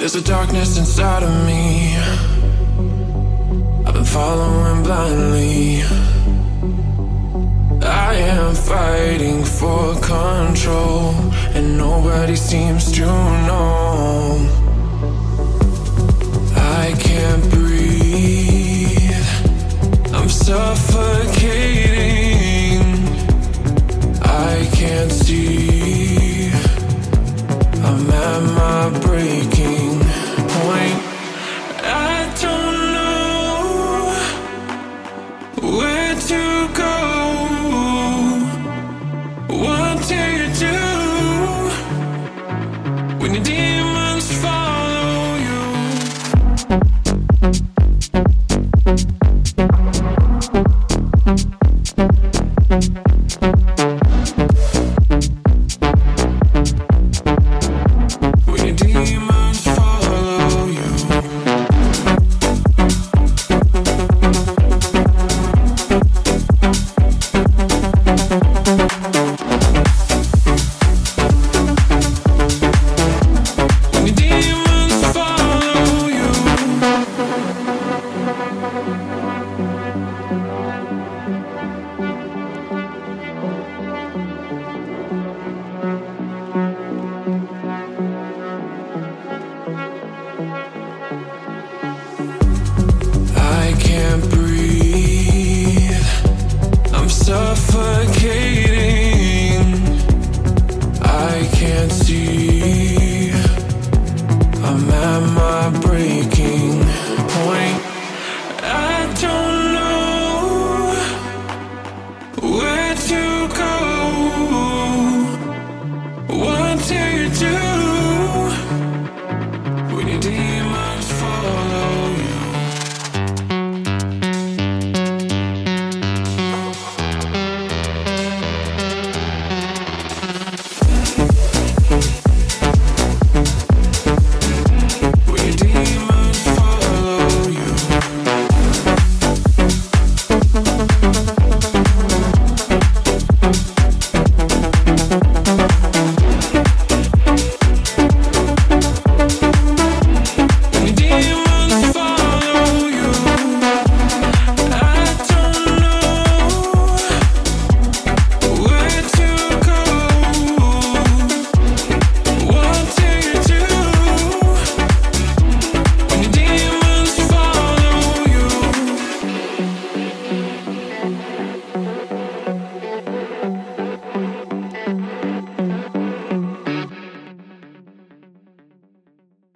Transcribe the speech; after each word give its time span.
There's 0.00 0.14
a 0.14 0.22
darkness 0.22 0.78
inside 0.78 1.22
of 1.22 1.28
me. 1.44 1.94
I've 3.84 3.92
been 3.92 4.06
following 4.06 4.82
blindly. 4.82 5.82
I 7.82 8.14
am 8.14 8.54
fighting 8.54 9.44
for 9.44 9.94
control, 10.00 11.14
and 11.54 11.76
nobody 11.76 12.34
seems 12.34 12.90
to 12.92 13.04
know. 13.04 14.38
I 16.56 16.94
can't 16.98 17.50
breathe. 17.50 19.12
I'm 20.14 20.30
suffocating. 20.30 21.20
I 24.22 24.66
can't 24.72 25.12
see. 25.12 26.50
I'm 27.84 28.10
at 28.10 28.42
my 28.60 28.88
breaking 29.00 29.79
I 94.22 94.49